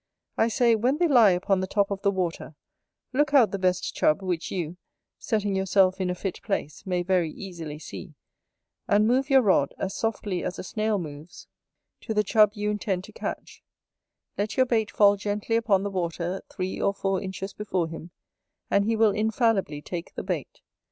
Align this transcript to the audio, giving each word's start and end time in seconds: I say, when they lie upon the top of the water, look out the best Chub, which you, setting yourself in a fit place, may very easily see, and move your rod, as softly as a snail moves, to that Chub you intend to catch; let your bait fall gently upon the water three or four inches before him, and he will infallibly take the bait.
I 0.35 0.47
say, 0.47 0.73
when 0.73 0.97
they 0.97 1.07
lie 1.07 1.29
upon 1.29 1.59
the 1.59 1.67
top 1.67 1.91
of 1.91 2.01
the 2.01 2.09
water, 2.09 2.55
look 3.13 3.35
out 3.35 3.51
the 3.51 3.59
best 3.59 3.93
Chub, 3.93 4.23
which 4.23 4.49
you, 4.49 4.77
setting 5.19 5.55
yourself 5.55 6.01
in 6.01 6.09
a 6.09 6.15
fit 6.15 6.41
place, 6.41 6.83
may 6.87 7.03
very 7.03 7.29
easily 7.31 7.77
see, 7.77 8.15
and 8.87 9.07
move 9.07 9.29
your 9.29 9.43
rod, 9.43 9.75
as 9.77 9.93
softly 9.95 10.43
as 10.43 10.57
a 10.57 10.63
snail 10.63 10.97
moves, 10.97 11.45
to 11.99 12.15
that 12.15 12.25
Chub 12.25 12.53
you 12.55 12.71
intend 12.71 13.03
to 13.03 13.11
catch; 13.13 13.61
let 14.39 14.57
your 14.57 14.65
bait 14.65 14.89
fall 14.89 15.17
gently 15.17 15.55
upon 15.55 15.83
the 15.83 15.91
water 15.91 16.41
three 16.49 16.81
or 16.81 16.95
four 16.95 17.21
inches 17.21 17.53
before 17.53 17.87
him, 17.87 18.09
and 18.71 18.85
he 18.85 18.95
will 18.95 19.11
infallibly 19.11 19.83
take 19.83 20.15
the 20.15 20.23
bait. 20.23 20.61